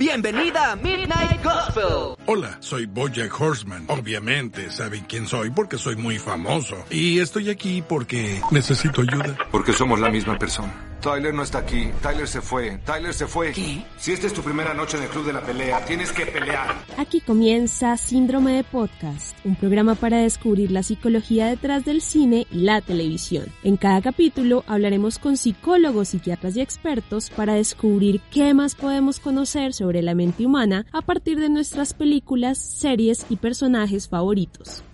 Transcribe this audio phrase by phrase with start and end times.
[0.00, 2.16] Bienvenida a Midnight Gospel.
[2.24, 3.84] Hola, soy Bojack Horseman.
[3.88, 6.74] Obviamente saben quién soy porque soy muy famoso.
[6.88, 9.36] Y estoy aquí porque necesito ayuda.
[9.50, 10.89] Porque somos la misma persona.
[11.00, 11.90] Tyler no está aquí.
[12.02, 12.78] Tyler se fue.
[12.84, 13.52] Tyler se fue.
[13.52, 13.84] ¿Qué?
[13.96, 16.74] Si esta es tu primera noche en el club de la pelea, tienes que pelear.
[16.98, 22.58] Aquí comienza Síndrome de Podcast, un programa para descubrir la psicología detrás del cine y
[22.58, 23.46] la televisión.
[23.62, 29.72] En cada capítulo hablaremos con psicólogos, psiquiatras y expertos para descubrir qué más podemos conocer
[29.72, 34.84] sobre la mente humana a partir de nuestras películas, series y personajes favoritos.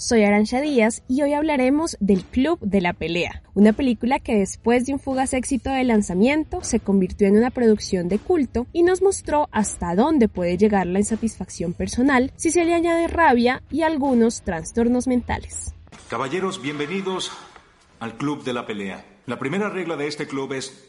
[0.00, 4.86] Soy Arancha Díaz y hoy hablaremos del Club de la Pelea, una película que después
[4.86, 9.02] de un fugaz éxito de lanzamiento se convirtió en una producción de culto y nos
[9.02, 14.40] mostró hasta dónde puede llegar la insatisfacción personal si se le añade rabia y algunos
[14.40, 15.74] trastornos mentales.
[16.08, 17.30] Caballeros, bienvenidos
[17.98, 19.04] al Club de la Pelea.
[19.26, 20.82] La primera regla de este club es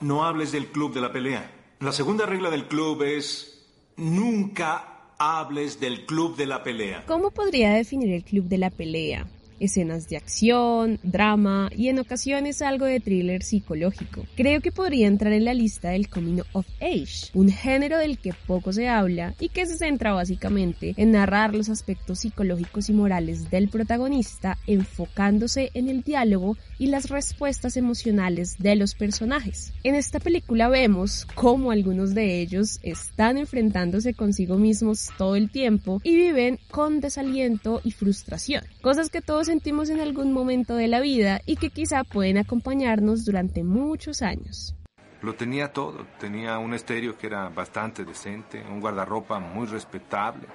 [0.00, 1.50] no hables del Club de la Pelea.
[1.80, 7.04] La segunda regla del club es nunca hables del Club de la Pelea.
[7.06, 9.26] ¿Cómo podría definir el Club de la Pelea?
[9.60, 14.24] escenas de acción, drama y en ocasiones algo de thriller psicológico.
[14.36, 18.32] Creo que podría entrar en la lista del Coming of Age, un género del que
[18.46, 23.50] poco se habla y que se centra básicamente en narrar los aspectos psicológicos y morales
[23.50, 29.72] del protagonista enfocándose en el diálogo y las respuestas emocionales de los personajes.
[29.82, 36.00] En esta película vemos cómo algunos de ellos están enfrentándose consigo mismos todo el tiempo
[36.04, 41.00] y viven con desaliento y frustración, cosas que todos sentimos en algún momento de la
[41.00, 44.74] vida y que quizá pueden acompañarnos durante muchos años.
[45.20, 46.06] Lo tenía todo.
[46.20, 50.46] Tenía un estéreo que era bastante decente, un guardarropa muy respetable.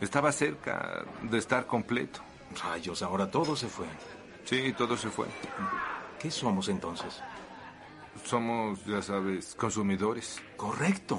[0.00, 2.20] Estaba cerca de estar completo.
[2.62, 3.86] Rayos, ahora todo se fue.
[4.44, 5.26] Sí, todo se fue.
[6.20, 7.20] ¿Qué somos entonces?
[8.24, 10.40] Somos, ya sabes, consumidores.
[10.56, 11.18] Correcto.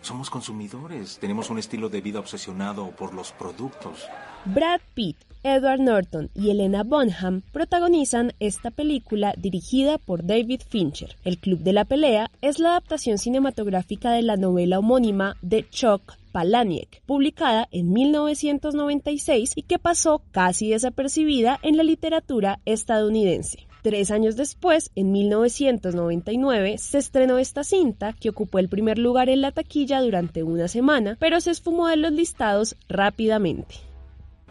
[0.00, 1.18] Somos consumidores.
[1.18, 4.06] Tenemos un estilo de vida obsesionado por los productos.
[4.44, 11.16] Brad Pitt, Edward Norton y Elena Bonham protagonizan esta película dirigida por David Fincher.
[11.24, 16.14] El Club de la Pelea es la adaptación cinematográfica de la novela homónima de Chuck
[16.32, 23.66] Palahniuk, publicada en 1996 y que pasó casi desapercibida en la literatura estadounidense.
[23.82, 29.40] Tres años después, en 1999, se estrenó esta cinta que ocupó el primer lugar en
[29.40, 33.74] la taquilla durante una semana, pero se esfumó de los listados rápidamente.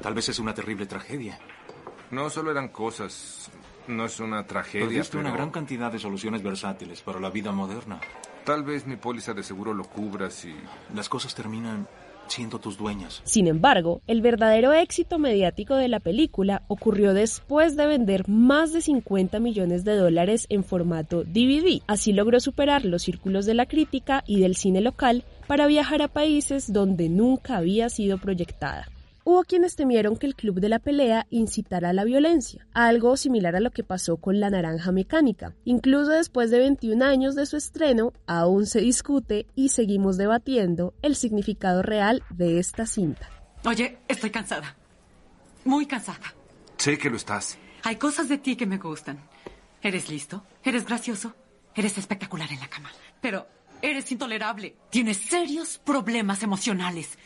[0.02, 1.40] Tal vez es una terrible tragedia.
[2.12, 3.50] No solo eran cosas.
[3.88, 4.88] No es una tragedia.
[4.88, 8.02] Perdiste pero una gran cantidad de soluciones versátiles para la vida moderna.
[8.46, 10.53] Tal vez mi póliza de seguro lo cubra si.
[10.96, 11.88] Las cosas terminan
[12.28, 13.22] siendo tus dueñas.
[13.24, 18.81] Sin embargo, el verdadero éxito mediático de la película ocurrió después de vender más de
[18.81, 21.81] 50 millones de dólares en formato DVD.
[21.88, 26.07] Así logró superar los círculos de la crítica y del cine local para viajar a
[26.07, 28.88] países donde nunca había sido proyectada.
[29.23, 33.55] Hubo quienes temieron que el club de la pelea incitara a la violencia, algo similar
[33.55, 35.53] a lo que pasó con La Naranja Mecánica.
[35.63, 41.15] Incluso después de 21 años de su estreno, aún se discute y seguimos debatiendo el
[41.15, 43.29] significado real de esta cinta.
[43.63, 44.75] Oye, estoy cansada.
[45.65, 46.33] Muy cansada.
[46.77, 47.59] Sé que lo estás.
[47.83, 49.19] Hay cosas de ti que me gustan.
[49.83, 51.35] Eres listo, eres gracioso,
[51.75, 52.89] eres espectacular en la cama.
[53.21, 53.47] Pero
[53.83, 54.75] eres intolerable.
[54.89, 57.19] Tienes serios problemas emocionales.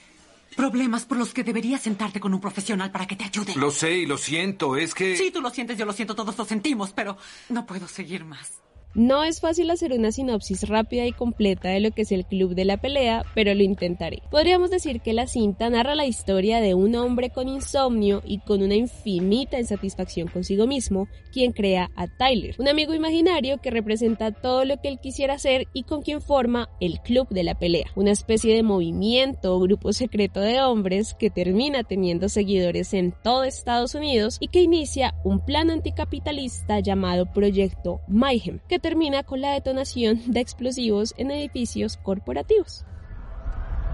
[0.56, 3.56] Problemas por los que deberías sentarte con un profesional para que te ayude.
[3.56, 4.78] Lo sé y lo siento.
[4.78, 5.18] Es que.
[5.18, 7.18] Sí, tú lo sientes, yo lo siento, todos lo sentimos, pero
[7.50, 8.65] no puedo seguir más.
[8.96, 12.56] No es fácil hacer una sinopsis rápida y completa de lo que es el Club
[12.56, 14.22] de la Pelea, pero lo intentaré.
[14.32, 18.64] Podríamos decir que la cinta narra la historia de un hombre con insomnio y con
[18.64, 24.64] una infinita insatisfacción consigo mismo, quien crea a Tyler, un amigo imaginario que representa todo
[24.64, 28.12] lo que él quisiera ser y con quien forma el Club de la Pelea, una
[28.12, 33.94] especie de movimiento o grupo secreto de hombres que termina teniendo seguidores en todo Estados
[33.94, 40.42] Unidos y que inicia un plan anticapitalista llamado Proyecto Mayhem, termina con la detonación de
[40.42, 42.86] explosivos en edificios corporativos.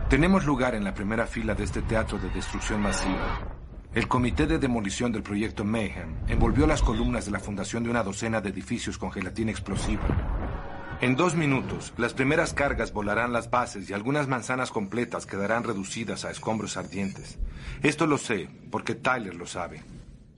[0.09, 3.39] Tenemos lugar en la primera fila de este teatro de destrucción masiva.
[3.93, 8.03] El comité de demolición del proyecto Mayhem envolvió las columnas de la fundación de una
[8.03, 10.03] docena de edificios con gelatina explosiva.
[10.99, 16.25] En dos minutos, las primeras cargas volarán las bases y algunas manzanas completas quedarán reducidas
[16.25, 17.39] a escombros ardientes.
[17.81, 19.85] Esto lo sé porque Tyler lo sabe.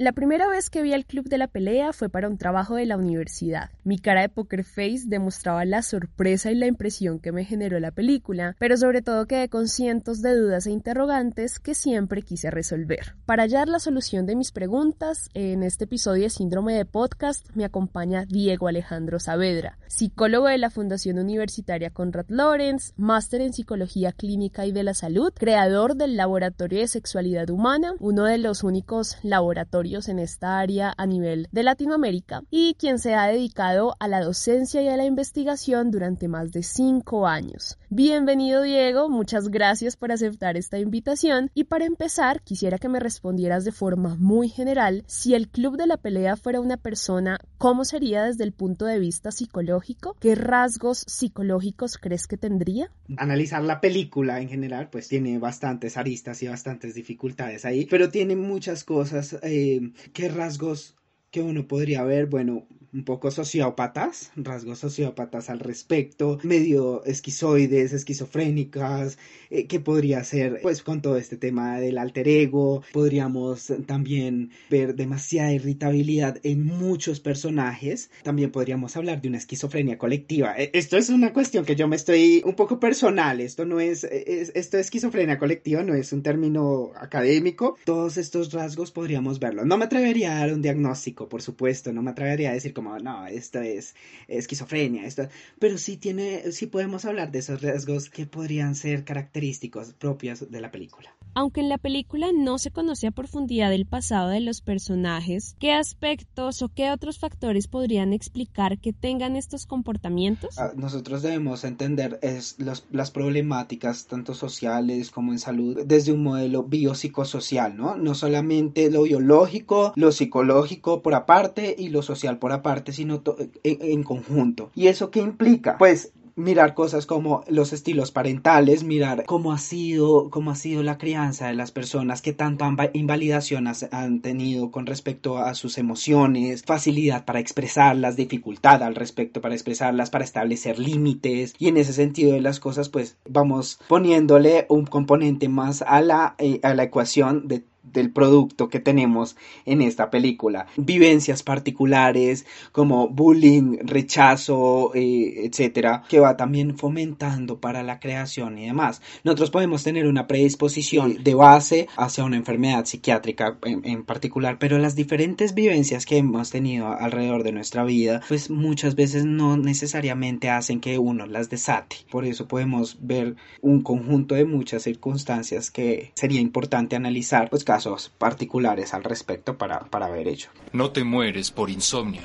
[0.04, 2.86] La primera vez que vi el club de la pelea fue para un trabajo de
[2.86, 3.70] la universidad.
[3.86, 7.92] Mi cara de poker face demostraba la sorpresa y la impresión que me generó la
[7.92, 13.16] película, pero sobre todo quedé con cientos de dudas e interrogantes que siempre quise resolver.
[13.26, 17.64] Para hallar la solución de mis preguntas, en este episodio de Síndrome de Podcast me
[17.64, 24.66] acompaña Diego Alejandro Saavedra, psicólogo de la Fundación Universitaria Conrad Lorenz, máster en Psicología Clínica
[24.66, 29.93] y de la Salud, creador del Laboratorio de Sexualidad Humana, uno de los únicos laboratorios
[29.94, 34.82] en esta área a nivel de Latinoamérica y quien se ha dedicado a la docencia
[34.82, 37.78] y a la investigación durante más de cinco años.
[37.96, 43.66] Bienvenido Diego, muchas gracias por aceptar esta invitación y para empezar quisiera que me respondieras
[43.66, 48.24] de forma muy general si el club de la pelea fuera una persona, ¿cómo sería
[48.24, 50.18] desde el punto de vista psicológico?
[50.20, 52.90] ¿Qué rasgos psicológicos crees que tendría?
[53.16, 58.36] Analizar la película en general pues tiene bastantes aristas y bastantes dificultades ahí, pero tiene
[58.36, 60.96] muchas cosas eh, qué rasgos
[61.34, 69.18] que uno podría ver, bueno, un poco sociópatas, rasgos sociópatas al respecto, medio esquizoides, esquizofrénicas,
[69.50, 74.96] eh, que podría ser pues con todo este tema del alter ego, podríamos también ver
[74.96, 80.54] demasiada irritabilidad en muchos personajes, también podríamos hablar de una esquizofrenia colectiva.
[80.58, 84.04] E, esto es una cuestión que yo me estoy un poco personal, esto no es,
[84.04, 89.66] es esto es esquizofrenia colectiva, no es un término académico, todos estos rasgos podríamos verlos.
[89.66, 92.98] No me atrevería a dar un diagnóstico, por supuesto, no me atrevería a decir como,
[93.00, 93.96] no, esto es
[94.28, 95.28] esquizofrenia, esto,
[95.60, 100.62] pero sí tiene, sí podemos hablar de esos rasgos que podrían ser característicos propios de
[100.62, 101.16] la película.
[101.36, 105.72] Aunque en la película no se conoce a profundidad el pasado de los personajes, ¿qué
[105.72, 110.60] aspectos o qué otros factores podrían explicar que tengan estos comportamientos?
[110.60, 116.64] Ah, nosotros debemos entender es las problemáticas tanto sociales como en salud desde un modelo
[116.64, 117.98] biopsicosocial, ¿no?
[117.98, 123.22] No solamente lo biológico, lo psicológico por aparte y lo social por aparte, sino
[123.64, 124.72] en, conjunto.
[124.76, 125.78] ¿Y eso qué implica?
[125.78, 130.98] Pues mirar cosas como los estilos parentales, mirar cómo ha sido, cómo ha sido la
[130.98, 137.26] crianza de las personas, qué tanto invalidaciones han tenido con respecto a sus emociones, facilidad
[137.26, 142.42] para expresarlas, dificultad al respecto para expresarlas, para establecer límites y en ese sentido de
[142.42, 147.64] las cosas pues vamos poniéndole un componente más a la, eh, a la ecuación de
[147.94, 149.36] del producto que tenemos
[149.66, 150.68] en esta película.
[150.78, 158.66] Vivencias particulares como bullying, rechazo, eh, etcétera, que va también fomentando para la creación y
[158.66, 159.02] demás.
[159.24, 164.78] Nosotros podemos tener una predisposición de base hacia una enfermedad psiquiátrica en, en particular, pero
[164.78, 170.50] las diferentes vivencias que hemos tenido alrededor de nuestra vida, pues muchas veces no necesariamente
[170.50, 171.98] hacen que uno las desate.
[172.10, 177.83] Por eso podemos ver un conjunto de muchas circunstancias que sería importante analizar, pues casos
[178.18, 180.50] particulares al respecto para, para ver ello.
[180.72, 182.24] No te mueres por insomnio.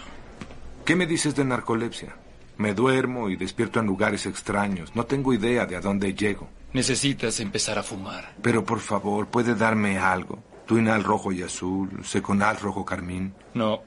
[0.85, 2.17] ¿Qué me dices de narcolepsia?
[2.57, 4.95] Me duermo y despierto en lugares extraños.
[4.97, 6.49] No tengo idea de a dónde llego.
[6.73, 8.35] Necesitas empezar a fumar.
[8.43, 10.43] Pero por favor, ¿puede darme algo?
[10.67, 13.33] Tuinal rojo y azul, seconal rojo carmín.
[13.55, 13.81] No.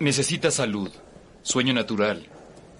[0.00, 0.90] Necesitas salud,
[1.42, 2.28] sueño natural,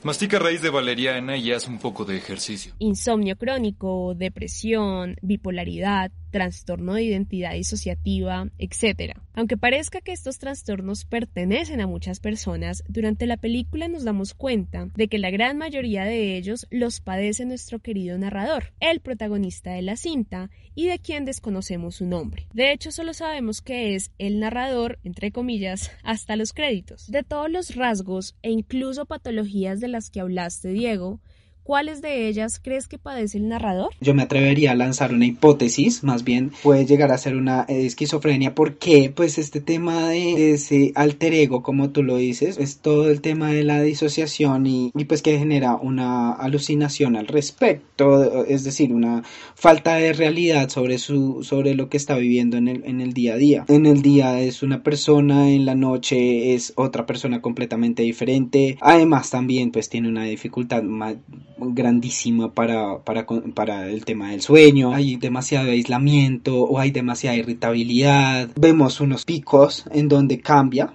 [0.07, 2.75] Mastica raíz de valeriana y haz un poco de ejercicio.
[2.79, 9.19] Insomnio crónico, depresión, bipolaridad, trastorno de identidad disociativa, etc.
[9.35, 14.89] Aunque parezca que estos trastornos pertenecen a muchas personas, durante la película nos damos cuenta
[14.95, 19.83] de que la gran mayoría de ellos los padece nuestro querido narrador, el protagonista de
[19.83, 22.47] la cinta, y de quien desconocemos su nombre.
[22.53, 27.11] De hecho, solo sabemos que es el narrador, entre comillas, hasta los créditos.
[27.11, 31.21] De todos los rasgos e incluso patologías de las que hablaste, Diego,
[31.67, 33.91] ¿Cuáles de ellas crees que padece el narrador?
[34.01, 38.55] Yo me atrevería a lanzar una hipótesis, más bien puede llegar a ser una esquizofrenia,
[38.55, 43.21] porque pues este tema de ese alter ego, como tú lo dices, es todo el
[43.21, 49.25] tema de la disociación y, pues que genera una alucinación al respecto, es decir, una
[49.57, 53.35] falta de realidad sobre su, sobre lo que está viviendo en el, en el día
[53.35, 53.65] a día.
[53.67, 58.79] En el día es una persona, en la noche es otra persona completamente diferente.
[58.81, 61.17] Además también pues tiene una dificultad más
[61.59, 68.51] grandísima para, para, para el tema del sueño, hay demasiado aislamiento o hay demasiada irritabilidad,
[68.59, 70.93] vemos unos picos en donde cambia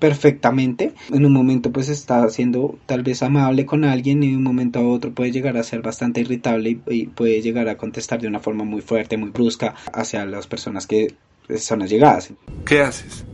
[0.00, 0.94] perfectamente.
[1.12, 4.80] En un momento pues está siendo tal vez amable con alguien y de un momento
[4.80, 8.40] a otro puede llegar a ser bastante irritable y, puede llegar a contestar de una
[8.40, 11.14] forma muy fuerte, muy brusca hacia las personas que
[11.58, 12.32] son allegadas.
[12.64, 13.24] ¿Qué haces?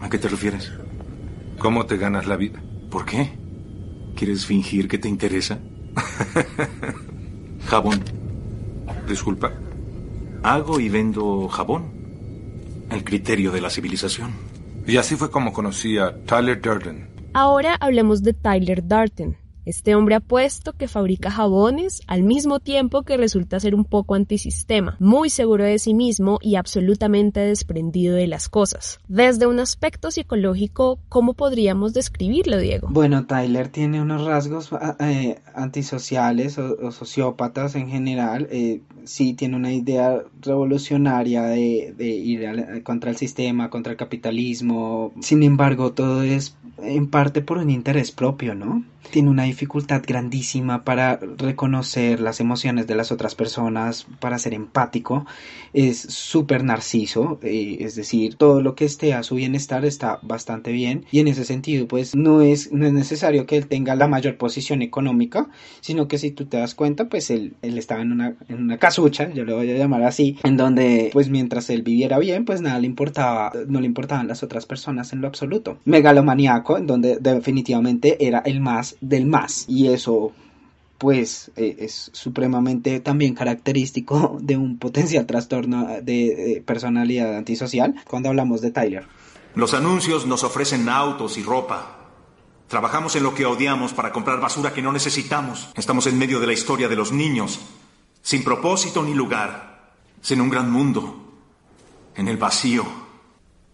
[0.00, 0.72] ¿A qué te refieres?
[1.58, 2.60] ¿Cómo te ganas la vida?
[2.90, 3.30] ¿Por qué?
[4.16, 5.60] ¿Quieres fingir que te interesa?
[7.66, 8.00] jabón.
[9.08, 9.52] Disculpa.
[10.42, 11.84] Hago y vendo jabón.
[12.90, 14.32] El criterio de la civilización.
[14.86, 17.08] Y así fue como conocí a Tyler Durden.
[17.32, 23.16] Ahora hablemos de Tyler Durden, este hombre apuesto que fabrica jabones al mismo tiempo que
[23.16, 28.48] resulta ser un poco antisistema, muy seguro de sí mismo y absolutamente desprendido de las
[28.48, 29.00] cosas.
[29.08, 32.88] Desde un aspecto psicológico, ¿cómo podríamos describirlo, Diego?
[32.90, 38.48] Bueno, Tyler tiene unos rasgos ah, eh, antisociales o, sociópatas en general.
[38.50, 45.12] Eh, sí, tiene una idea revolucionaria de, ir contra el sistema, contra el capitalismo.
[45.20, 48.84] Sin embargo, todo es en parte por un interés propio, ¿no?
[49.10, 55.26] Tiene una dificultad grandísima para reconocer las emociones de las otras personas, para ser empático,
[55.72, 60.70] es súper narciso, eh, es decir, todo lo que esté a su bienestar está bastante
[60.70, 64.06] bien y en ese sentido pues no es, no es necesario que él tenga la
[64.06, 65.48] mayor posición económica,
[65.80, 68.78] sino que si tú te das cuenta pues él, él estaba en una, en una
[68.78, 72.60] casucha, yo lo voy a llamar así, en donde pues mientras él viviera bien pues
[72.60, 75.78] nada le importaba, no le importaban las otras personas en lo absoluto.
[75.84, 80.32] Megalomaniaco, en donde definitivamente era el más del más y eso
[81.00, 88.60] pues eh, es supremamente también característico de un potencial trastorno de, personalidad antisocial cuando hablamos
[88.60, 89.06] de Tyler.
[89.54, 91.96] Los anuncios nos ofrecen autos y ropa.
[92.68, 95.70] Trabajamos en lo que odiamos para comprar basura que no necesitamos.
[95.74, 97.60] Estamos en medio de la historia de los niños,
[98.20, 101.32] sin propósito ni lugar, sin un gran mundo,
[102.14, 102.84] en el vacío,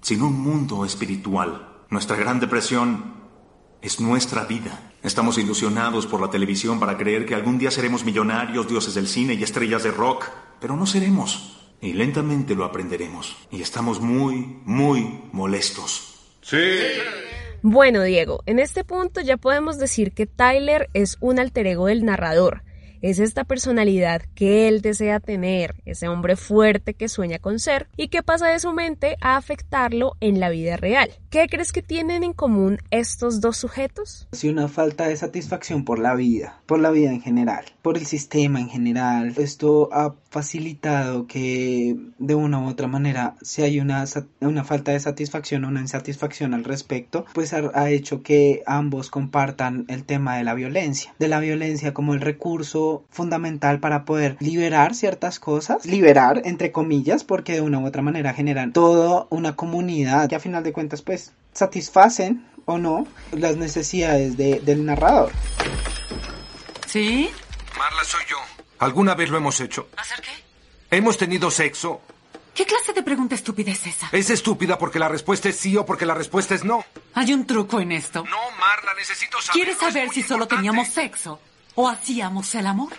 [0.01, 1.69] sin un mundo espiritual.
[1.91, 3.16] Nuestra gran depresión
[3.87, 4.93] es nuestra vida.
[5.03, 9.35] Estamos ilusionados por la televisión para creer que algún día seremos millonarios, dioses del cine
[9.35, 10.27] y estrellas de rock,
[10.61, 11.71] pero no seremos.
[11.81, 13.37] Y lentamente lo aprenderemos.
[13.51, 16.15] Y estamos muy, muy molestos.
[16.43, 16.57] Sí.
[17.63, 22.05] Bueno, Diego, en este punto ya podemos decir que Tyler es un alter ego del
[22.05, 22.63] narrador
[23.07, 28.09] es esta personalidad que él desea tener, ese hombre fuerte que sueña con ser y
[28.09, 31.11] que pasa de su mente a afectarlo en la vida real.
[31.31, 34.27] ¿Qué crees que tienen en común estos dos sujetos?
[34.33, 38.07] Sí, una falta de satisfacción por la vida, por la vida en general, por el
[38.07, 39.35] sistema en general.
[39.37, 44.05] Esto ha facilitado que de una u otra manera si hay una,
[44.41, 49.09] una falta de satisfacción o una insatisfacción al respecto, pues ha, ha hecho que ambos
[49.09, 54.37] compartan el tema de la violencia, de la violencia como el recurso fundamental para poder
[54.39, 59.57] liberar ciertas cosas, liberar entre comillas, porque de una u otra manera generan toda una
[59.57, 65.33] comunidad que a final de cuentas pues satisfacen o no las necesidades del narrador.
[66.87, 67.31] ¿Sí?
[67.79, 68.56] Marla, soy yo.
[68.79, 69.89] ¿Alguna vez lo hemos hecho?
[69.97, 70.97] ¿Hacer qué?
[70.97, 72.01] ¿Hemos tenido sexo?
[72.55, 74.09] ¿Qué clase de pregunta estúpida es esa?
[74.13, 76.85] Es estúpida porque la respuesta es sí o porque la respuesta es no.
[77.15, 78.25] Hay un truco en esto.
[78.25, 79.53] No, Marla, necesito saber.
[79.53, 81.41] ¿Quieres saber si solo teníamos sexo
[81.75, 82.93] ¿O hacíamos el amor?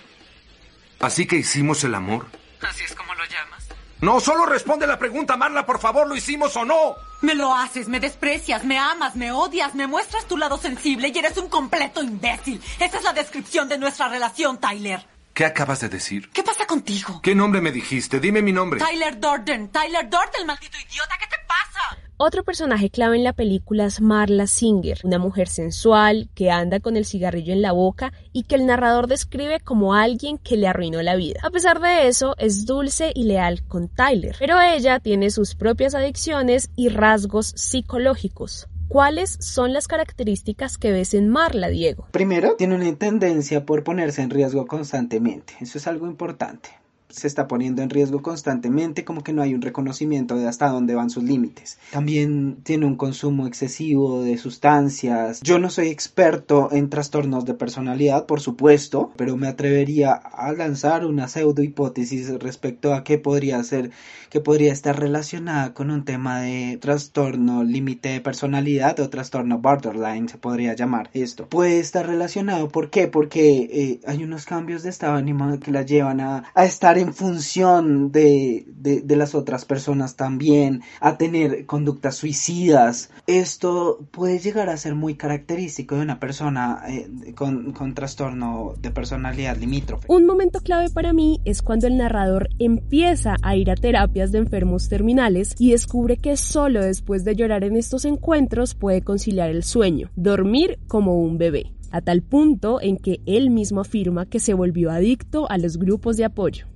[0.99, 2.27] ¿Así que hicimos el amor?
[2.61, 3.67] Así es como lo llamas.
[4.01, 6.95] No, solo responde la pregunta, Marla, por favor, ¿lo hicimos o no?
[7.21, 11.17] Me lo haces, me desprecias, me amas, me odias, me muestras tu lado sensible y
[11.17, 12.61] eres un completo imbécil.
[12.79, 15.03] Esa es la descripción de nuestra relación, Tyler.
[15.37, 16.31] ¿Qué acabas de decir?
[16.31, 17.19] ¿Qué pasa contigo?
[17.21, 18.19] ¿Qué nombre me dijiste?
[18.19, 18.79] Dime mi nombre.
[18.79, 19.69] Tyler Durden.
[19.69, 21.13] Tyler Durden, maldito idiota.
[21.19, 22.01] ¿Qué te pasa?
[22.17, 26.97] Otro personaje clave en la película es Marla Singer, una mujer sensual que anda con
[26.97, 31.03] el cigarrillo en la boca y que el narrador describe como alguien que le arruinó
[31.03, 31.39] la vida.
[31.43, 35.93] A pesar de eso, es dulce y leal con Tyler, pero ella tiene sus propias
[35.93, 38.67] adicciones y rasgos psicológicos.
[38.87, 42.07] ¿Cuáles son las características que ves en Marla, Diego?
[42.11, 45.53] Primero, tiene una tendencia por ponerse en riesgo constantemente.
[45.59, 46.69] Eso es algo importante
[47.09, 50.95] se está poniendo en riesgo constantemente, como que no hay un reconocimiento de hasta dónde
[50.95, 51.77] van sus límites.
[51.91, 55.41] También tiene un consumo excesivo de sustancias.
[55.41, 61.05] Yo no soy experto en trastornos de personalidad, por supuesto, pero me atrevería a lanzar
[61.05, 63.91] una pseudo hipótesis respecto a qué podría ser,
[64.29, 70.27] que podría estar relacionada con un tema de trastorno límite de personalidad o trastorno borderline,
[70.27, 71.47] se podría llamar esto.
[71.47, 73.07] Puede estar relacionado, ¿por qué?
[73.07, 77.13] Porque eh, hay unos cambios de estado de que la llevan a, a estar en
[77.13, 83.09] función de, de, las otras personas también, a tener conductas suicidas.
[83.25, 88.91] Esto puede llegar a ser muy característico de una persona eh, con, con trastorno de
[88.91, 90.05] personalidad limítrofe.
[90.09, 94.39] Un momento clave para mí es cuando el narrador empieza a ir a terapias de
[94.39, 99.63] enfermos terminales y descubre que solo después de llorar en estos encuentros puede conciliar el
[99.63, 104.53] sueño, dormir como un bebé a tal punto en que él mismo afirma que se
[104.53, 106.67] volvió adicto a los grupos de apoyo.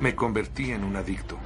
[0.00, 1.36] Me convertí en un adicto.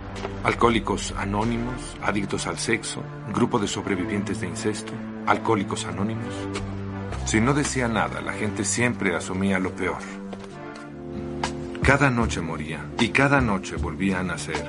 [0.45, 3.03] Alcohólicos anónimos, adictos al sexo,
[3.35, 4.93] grupo de sobrevivientes de incesto,
[5.27, 6.33] alcohólicos anónimos.
[7.25, 9.99] Si no decía nada, la gente siempre asumía lo peor.
[11.83, 14.65] Cada noche moría y cada noche volvía a nacer.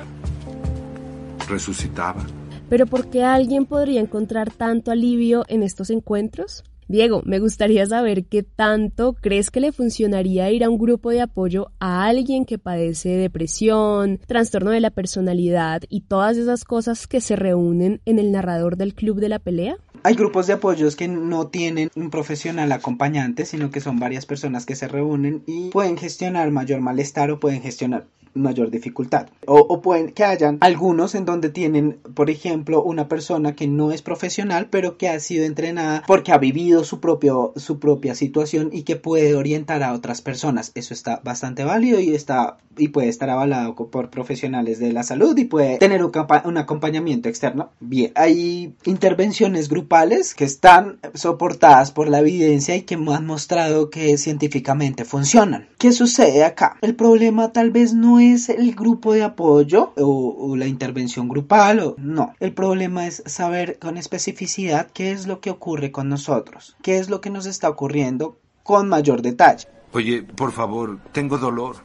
[1.48, 2.26] Resucitaba,
[2.68, 6.64] Pero ¿por qué alguien podría encontrar tanto alivio en estos encuentros?
[6.88, 11.20] Diego, me gustaría saber qué tanto crees que le funcionaría ir a un grupo de
[11.20, 17.20] apoyo a alguien que padece depresión, trastorno de la personalidad y todas esas cosas que
[17.20, 19.78] se reúnen en el narrador del club de la pelea.
[20.04, 24.64] Hay grupos de apoyos que no tienen un profesional acompañante, sino que son varias personas
[24.64, 29.28] que se reúnen y pueden gestionar mayor malestar o pueden gestionar mayor dificultad.
[29.46, 34.02] O, pueden que hayan algunos en donde tienen, por ejemplo, una persona que no es
[34.02, 38.82] profesional, pero que ha sido entrenada porque ha vivido su, propio, su propia situación y
[38.82, 40.72] que puede orientar a otras personas.
[40.74, 45.36] Eso está bastante válido y, está, y puede estar avalado por profesionales de la salud
[45.36, 46.12] y puede tener un,
[46.44, 47.70] un acompañamiento externo.
[47.80, 54.18] Bien, hay intervenciones grupales que están soportadas por la evidencia y que han mostrado que
[54.18, 55.68] científicamente funcionan.
[55.78, 56.76] ¿Qué sucede acá?
[56.80, 61.80] El problema tal vez no es es el grupo de apoyo o, la intervención grupal
[61.80, 62.34] o no.
[62.40, 67.10] El problema es saber con especificidad qué es lo que ocurre con nosotros, qué es
[67.10, 69.66] lo que nos está ocurriendo con mayor detalle.
[69.92, 71.76] Oye, por favor, tengo dolor.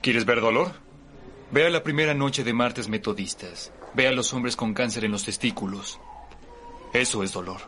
[0.00, 0.72] ¿Quieres ver dolor?
[1.50, 3.72] Ve a la primera noche de martes metodistas.
[3.94, 5.98] Ve a los hombres con cáncer en los testículos.
[6.92, 7.60] Eso es dolor.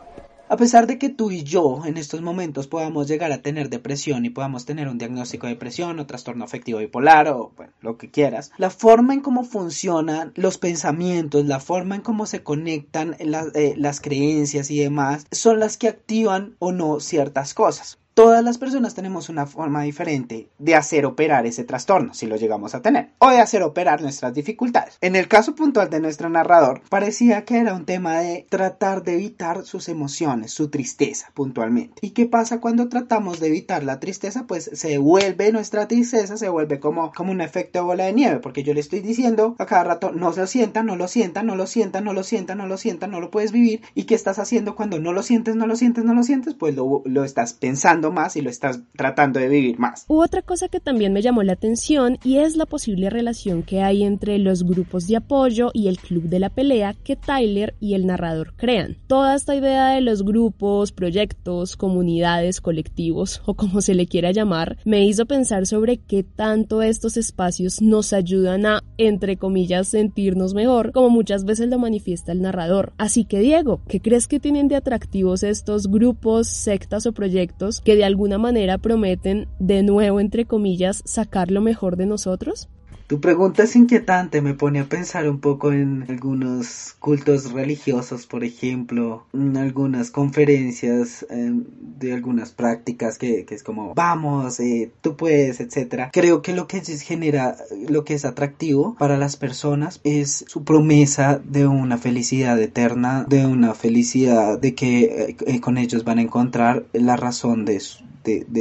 [0.51, 4.25] A pesar de que tú y yo en estos momentos podamos llegar a tener depresión
[4.25, 8.51] y podamos tener un diagnóstico de depresión o trastorno afectivo bipolar o lo que quieras,
[8.57, 14.01] la forma en cómo funcionan los pensamientos, la forma en cómo se conectan eh, las
[14.01, 17.99] creencias y demás, son las que activan o no ciertas cosas.
[18.19, 22.75] Todas las personas tenemos una forma diferente de hacer operar ese trastorno, si lo llegamos
[22.75, 24.97] a tener, o de hacer operar nuestras dificultades.
[24.99, 29.13] En el caso puntual de nuestro narrador, parecía que era un tema de tratar de
[29.13, 31.93] evitar sus emociones, su tristeza puntualmente.
[32.01, 34.45] ¿Y qué pasa cuando tratamos de evitar la tristeza?
[34.47, 38.39] Pues se vuelve nuestra tristeza, se vuelve como, como un efecto de bola de nieve,
[38.41, 41.41] porque yo le estoy diciendo a cada rato, no se lo sienta, no lo sienta,
[41.41, 43.79] no lo sienta, no lo sienta, no lo sienta, no lo puedes vivir.
[43.95, 46.53] ¿Y qué estás haciendo cuando no lo sientes, no lo sientes, no lo sientes?
[46.53, 50.05] Pues lo, lo estás pensando más y lo estás tratando de vivir más.
[50.07, 53.81] Hubo otra cosa que también me llamó la atención y es la posible relación que
[53.81, 57.93] hay entre los grupos de apoyo y el club de la pelea que Tyler y
[57.93, 58.97] el narrador crean.
[59.07, 64.77] Toda esta idea de los grupos, proyectos, comunidades, colectivos o como se le quiera llamar,
[64.85, 70.91] me hizo pensar sobre qué tanto estos espacios nos ayudan a, entre comillas, sentirnos mejor,
[70.91, 72.93] como muchas veces lo manifiesta el narrador.
[72.97, 77.95] Así que Diego, ¿qué crees que tienen de atractivos estos grupos, sectas o proyectos que
[77.95, 82.69] de alguna manera prometen, de nuevo entre comillas, sacar lo mejor de nosotros?
[83.09, 88.43] Tu pregunta es inquietante, me pone a pensar un poco en algunos cultos religiosos, por
[88.43, 95.59] ejemplo, en algunas conferencias em, de algunas prácticas que, es como, vamos, eh, tú puedes,
[95.59, 96.11] etcétera.
[96.13, 97.57] Creo que lo que genera,
[97.89, 103.47] lo que es atractivo para las personas es su promesa de una felicidad eterna, de
[103.47, 107.79] una felicidad de que eh, eh, con ellos van a encontrar la razón de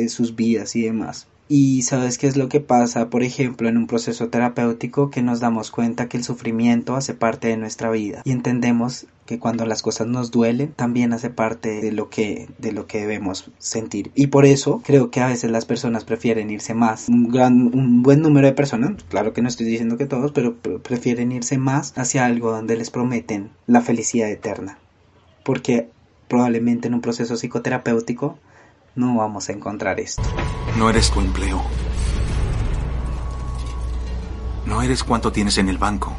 [0.08, 1.26] sus vidas y demás.
[1.48, 5.40] Y sabes qué es lo que pasa, por ejemplo, en un proceso terapéutico que nos
[5.40, 8.20] damos cuenta que el sufrimiento hace parte de nuestra vida.
[8.24, 12.72] Y entendemos que cuando las cosas nos duelen también hace parte de lo que de
[12.72, 14.10] lo que debemos sentir.
[14.14, 17.08] Y por eso creo que a veces las personas prefieren irse más.
[17.10, 20.56] Un gran un buen número de personas claro que no estoy diciendo que todos pero
[20.56, 24.78] prefieren irse más hacia algo donde les prometen la felicidad eterna.
[25.44, 25.88] Porque
[26.26, 28.38] probablemente en un proceso psicoterapéutico
[28.98, 30.22] no vamos a encontrar esto.
[30.76, 31.62] No eres tu empleo.
[34.66, 36.12] No eres cuánto tienes en el banco.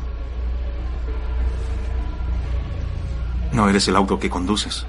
[3.52, 4.88] No eres el auto que conduces.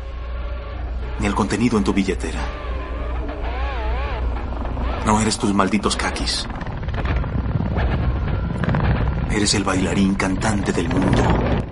[1.19, 2.41] Ni el contenido en tu billetera.
[5.05, 6.47] No eres tus malditos kakis.
[9.33, 11.70] Eres el bailarín cantante del mundo.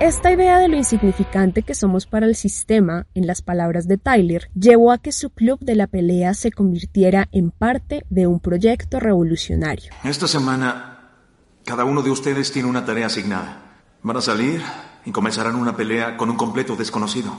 [0.00, 4.48] Esta idea de lo insignificante que somos para el sistema, en las palabras de Tyler,
[4.54, 9.00] llevó a que su club de la pelea se convirtiera en parte de un proyecto
[9.00, 9.90] revolucionario.
[10.04, 11.00] Esta semana,
[11.64, 13.80] cada uno de ustedes tiene una tarea asignada.
[14.04, 14.62] Van a salir
[15.04, 17.36] y comenzarán una pelea con un completo desconocido.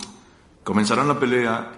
[0.65, 1.72] Comenzarán la pelea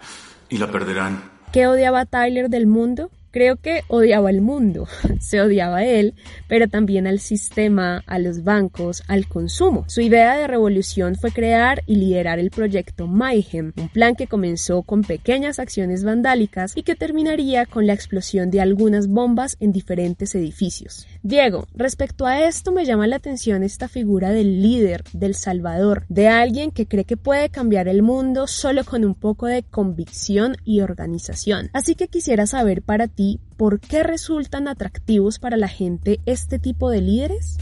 [0.50, 1.22] y la perderán.
[1.54, 3.12] ¿Qué odiaba Tyler del mundo?
[3.32, 4.88] Creo que odiaba al mundo,
[5.22, 6.14] se odiaba a él,
[6.50, 9.86] pero también al sistema, a los bancos, al consumo.
[9.88, 14.84] Su idea de revolución fue crear y liderar el proyecto Mayhem, un plan que comenzó
[14.84, 20.36] con pequeñas acciones vandálicas y que terminaría con la explosión de algunas bombas en diferentes
[20.36, 21.08] edificios.
[21.24, 26.28] Diego, respecto a esto me llama la atención esta figura del líder, del salvador, de
[26.28, 30.82] alguien que cree que puede cambiar el mundo solo con un poco de convicción y
[30.82, 31.70] organización.
[31.74, 36.90] Así que quisiera saber para ti por qué resultan atractivos para la gente este tipo
[36.90, 37.60] de líderes.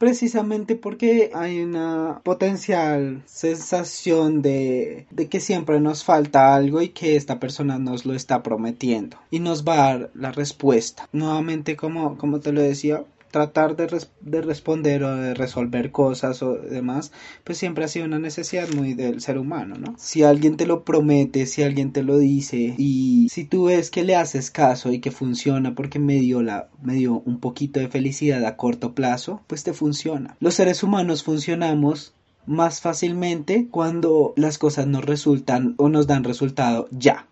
[0.00, 7.16] Precisamente porque hay una potencial sensación de, de, que siempre nos falta algo y que
[7.16, 11.06] esta persona nos lo está prometiendo y nos va a dar la respuesta.
[11.12, 13.88] Nuevamente, como, como te lo decía, tratar de,
[14.20, 17.12] de, responder o de resolver cosas o demás,
[17.44, 19.94] pues siempre ha sido una necesidad muy del ser humano, ¿no?
[19.98, 24.04] Si alguien te lo promete, si alguien te lo dice y si tú ves que
[24.04, 27.88] le haces caso y que funciona porque me dio, la, me dio un poquito de
[27.88, 30.36] felicidad a corto plazo, pues te funciona.
[30.40, 32.14] Los seres humanos funcionamos
[32.46, 37.26] más fácilmente cuando las cosas nos resultan o nos dan resultado ya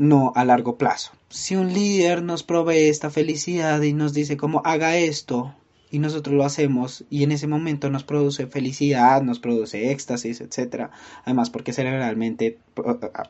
[0.00, 1.12] no a largo plazo.
[1.28, 5.54] Si un líder nos provee esta felicidad y nos dice como haga esto
[5.90, 10.90] y nosotros lo hacemos y en ese momento nos produce felicidad, nos produce éxtasis, etcétera.
[11.24, 12.56] Además porque cerebralmente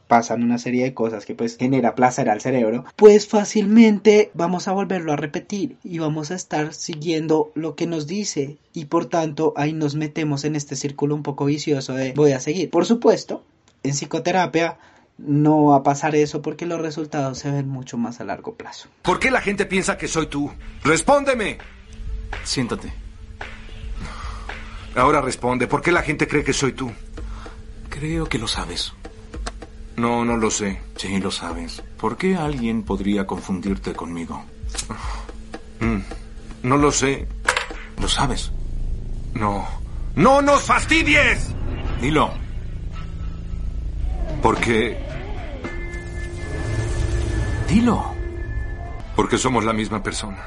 [0.07, 4.73] pasan una serie de cosas que pues genera placer al cerebro, pues fácilmente vamos a
[4.73, 9.55] volverlo a repetir y vamos a estar siguiendo lo que nos dice y por tanto
[9.57, 12.71] ahí nos metemos en este círculo un poco vicioso de voy a seguir.
[12.71, 13.43] Por supuesto,
[13.83, 14.79] en psicoterapia
[15.27, 18.89] no va a pasar eso porque los resultados se ven mucho más a largo plazo.
[19.03, 20.51] ¿Por qué la gente piensa que soy tú?
[20.83, 21.59] Respóndeme.
[22.45, 22.93] Siéntate.
[24.97, 26.91] Ahora responde, ¿por qué la gente cree que soy tú?
[27.89, 28.93] Creo que lo sabes.
[29.97, 30.81] No, no lo sé.
[30.97, 31.83] Sí, lo sabes.
[31.99, 34.45] ¿Por qué alguien podría confundirte conmigo?
[35.81, 36.01] Mm,
[36.63, 37.29] no lo sé.
[38.01, 38.51] ¿Lo sabes?
[39.35, 39.67] No.
[40.17, 41.55] ¡No nos fastidies!
[42.01, 42.31] Dilo.
[44.43, 45.10] Porque...
[47.71, 48.03] Dilo.
[49.15, 50.45] Porque somos la misma persona.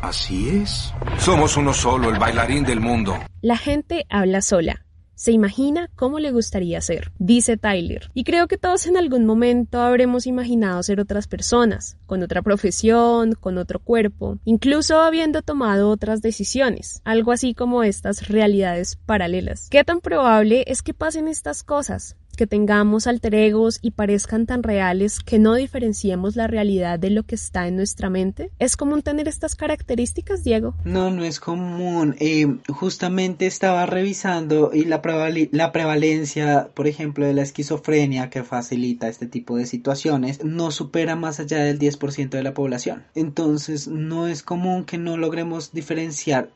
[0.00, 0.94] Así es.
[1.18, 3.18] Somos uno solo, el bailarín del mundo.
[3.42, 4.86] La gente habla sola.
[5.14, 8.10] Se imagina cómo le gustaría ser, dice Tyler.
[8.14, 13.34] Y creo que todos en algún momento habremos imaginado ser otras personas, con otra profesión,
[13.34, 19.68] con otro cuerpo, incluso habiendo tomado otras decisiones, algo así como estas realidades paralelas.
[19.68, 22.16] ¿Qué tan probable es que pasen estas cosas?
[22.38, 27.24] Que tengamos alter egos y parezcan tan reales que no diferenciemos la realidad de lo
[27.24, 28.52] que está en nuestra mente?
[28.60, 30.76] ¿Es común tener estas características, Diego?
[30.84, 32.14] No, no es común.
[32.20, 35.02] Eh, justamente estaba revisando y la,
[35.50, 41.16] la prevalencia, por ejemplo, de la esquizofrenia que facilita este tipo de situaciones no supera
[41.16, 43.02] más allá del 10% de la población.
[43.16, 46.50] Entonces, no es común que no logremos diferenciar.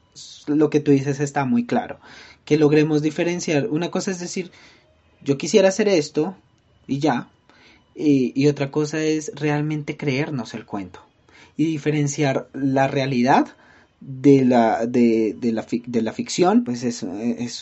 [0.46, 1.98] Lo que tú dices está muy claro.
[2.44, 3.66] Que logremos diferenciar.
[3.68, 4.52] Una cosa es decir,
[5.24, 6.36] yo quisiera hacer esto
[6.86, 7.28] y ya.
[7.94, 11.00] Y, otra cosa es realmente creernos el cuento
[11.58, 13.48] y diferenciar la realidad
[14.00, 17.04] de la, de, la, ficción, pues es,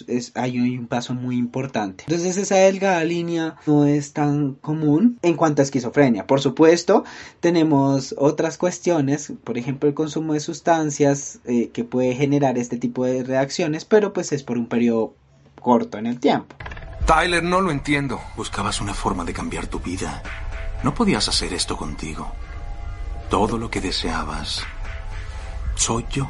[0.07, 2.05] es, hay un paso muy importante.
[2.07, 6.29] Entonces esa delgada línea no es tan común en cuanto a esquizofrenia.
[6.29, 7.05] Por supuesto,
[7.41, 13.05] tenemos otras cuestiones, por ejemplo el consumo de sustancias eh, que puede generar este tipo
[13.05, 15.15] de reacciones, pero pues es por un periodo
[15.61, 16.55] corto en el tiempo.
[17.11, 18.23] Tyler, no lo entiendo.
[18.37, 20.23] Buscabas una forma de cambiar tu vida.
[20.85, 22.33] No podías hacer esto contigo.
[23.29, 24.63] Todo lo que deseabas
[25.75, 26.29] soy yo.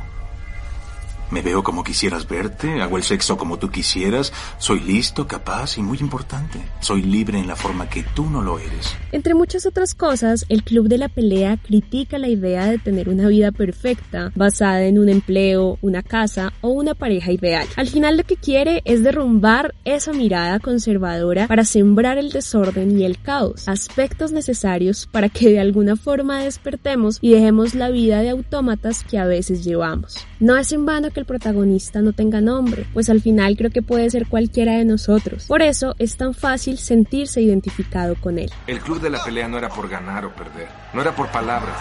[1.30, 5.82] Me veo como quisieras verte, hago el sexo como tú quisieras, soy listo, capaz y
[5.82, 6.58] muy importante.
[6.80, 8.96] Soy libre en la forma que tú no lo eres.
[9.12, 13.28] Entre muchas otras cosas, el Club de la Pelea critica la idea de tener una
[13.28, 17.68] vida perfecta, basada en un empleo, una casa o una pareja ideal.
[17.76, 23.04] Al final lo que quiere es derrumbar esa mirada conservadora para sembrar el desorden y
[23.04, 28.30] el caos, aspectos necesarios para que de alguna forma despertemos y dejemos la vida de
[28.30, 30.16] autómatas que a veces llevamos.
[30.40, 33.82] No es en vano que el protagonista no tenga nombre, pues al final creo que
[33.82, 35.44] puede ser cualquiera de nosotros.
[35.46, 38.50] Por eso es tan fácil sentirse identificado con él.
[38.66, 41.76] El club de la pelea no era por ganar o perder, no era por palabras.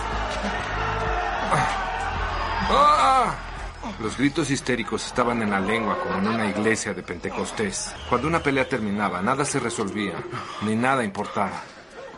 [4.01, 7.93] Los gritos histéricos estaban en la lengua como en una iglesia de Pentecostés.
[8.07, 10.13] Cuando una pelea terminaba, nada se resolvía,
[10.61, 11.63] ni nada importaba.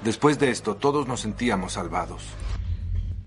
[0.03, 2.23] Después de esto, todos nos sentíamos salvados.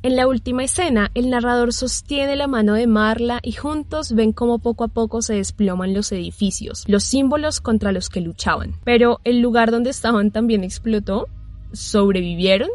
[0.04, 4.58] En la última escena, el narrador sostiene la mano de Marla y juntos ven cómo
[4.58, 8.74] poco a poco se desploman los edificios, los símbolos contra los que luchaban.
[8.84, 11.26] Pero el lugar donde estaban también explotó.
[11.72, 12.68] ¿Sobrevivieron?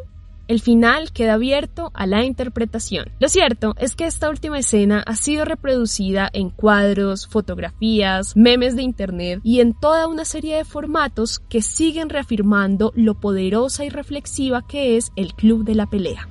[0.47, 3.11] El final queda abierto a la interpretación.
[3.19, 8.81] Lo cierto es que esta última escena ha sido reproducida en cuadros, fotografías, memes de
[8.81, 14.65] internet y en toda una serie de formatos que siguen reafirmando lo poderosa y reflexiva
[14.67, 16.27] que es el club de la pelea.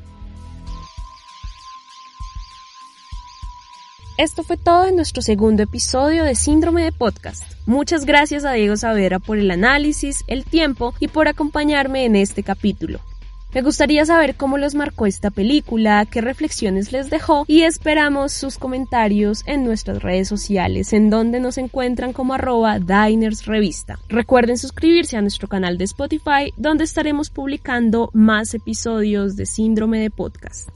[4.19, 7.45] Esto fue todo en nuestro segundo episodio de Síndrome de Podcast.
[7.67, 12.43] Muchas gracias a Diego Savera por el análisis, el tiempo y por acompañarme en este
[12.43, 12.99] capítulo.
[13.55, 18.59] Me gustaría saber cómo los marcó esta película, qué reflexiones les dejó y esperamos sus
[18.59, 24.01] comentarios en nuestras redes sociales en donde nos encuentran como arroba Diners Revista.
[24.09, 30.11] Recuerden suscribirse a nuestro canal de Spotify donde estaremos publicando más episodios de Síndrome de
[30.11, 30.71] Podcast.